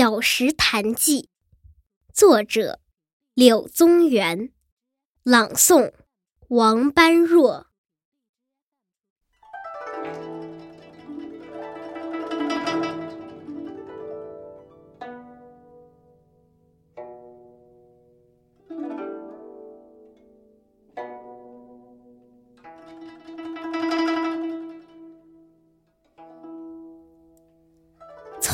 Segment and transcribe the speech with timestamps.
[0.00, 1.24] 小石潭记》，
[2.14, 2.80] 作者
[3.34, 4.50] 柳宗元，
[5.24, 5.92] 朗诵
[6.48, 7.69] 王般若。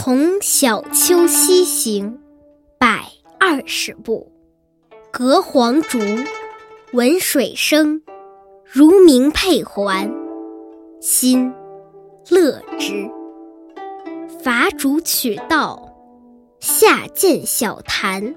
[0.07, 2.21] 从小丘西行，
[2.79, 3.07] 百
[3.41, 4.31] 二十步，
[5.11, 5.99] 隔黄竹，
[6.93, 8.03] 闻水声，
[8.65, 10.15] 如鸣佩环，
[11.01, 11.53] 心
[12.31, 13.11] 乐之。
[14.45, 15.93] 伐竹取道，
[16.61, 18.37] 下见小潭，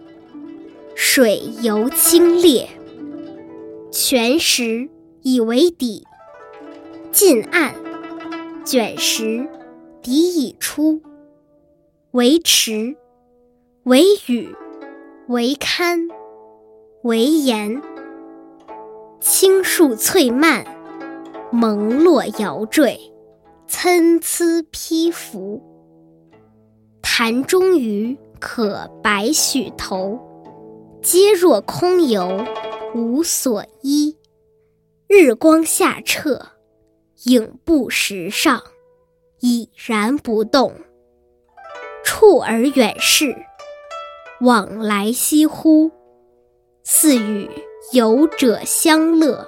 [0.96, 2.66] 水尤清冽。
[3.92, 4.90] 泉石
[5.22, 6.08] 以为底，
[7.12, 7.76] 近岸，
[8.66, 9.48] 卷石
[10.02, 11.04] 底已出。
[12.12, 12.96] 为池，
[13.84, 14.56] 为屿，
[15.28, 16.08] 为堪，
[17.04, 17.80] 为岩。
[19.20, 20.66] 青树翠蔓，
[21.52, 23.00] 蒙络摇缀，
[23.68, 25.62] 参差披拂。
[27.04, 30.20] 潭中鱼可百许头，
[31.04, 32.44] 皆若空游，
[32.96, 34.18] 无所依。
[35.08, 36.42] 日光下澈，
[37.26, 38.64] 影布石上，
[39.42, 40.74] 已然不动。
[42.20, 43.46] 触而远视，
[44.42, 45.90] 往来翕忽，
[46.84, 47.50] 似与
[47.94, 49.48] 游者相乐。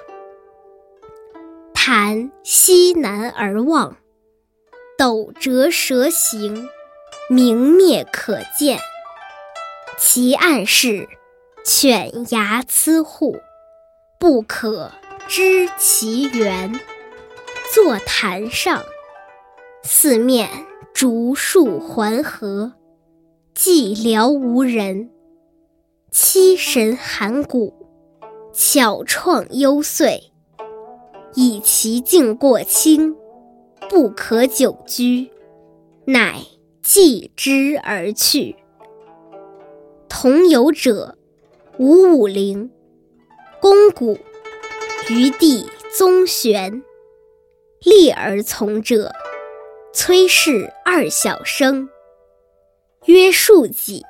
[1.74, 3.98] 潭西南而望，
[4.98, 6.70] 斗折蛇行，
[7.30, 8.80] 明灭可见。
[9.98, 11.10] 其岸是
[11.66, 13.42] 犬牙瑁狌，
[14.18, 14.94] 不可
[15.28, 16.80] 知其源。
[17.74, 18.82] 坐潭上，
[19.84, 20.50] 四面。
[21.02, 22.74] 竹树环合，
[23.56, 25.10] 寂寥无人。
[26.12, 27.74] 凄神寒骨，
[28.54, 30.22] 巧怆幽邃。
[31.34, 33.16] 以其境过清，
[33.90, 35.32] 不可久居，
[36.06, 36.36] 乃
[36.84, 38.58] 弃之而去。
[40.08, 41.18] 同游者
[41.80, 42.70] 吴武陵、
[43.60, 44.20] 公谷、
[45.10, 45.66] 余弟
[45.98, 46.84] 宗玄，
[47.84, 49.12] 立而从者。
[49.94, 51.90] 崔氏二小生，
[53.08, 54.06] 曰庶几，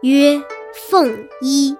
[0.00, 0.42] 曰
[0.72, 1.76] 凤衣。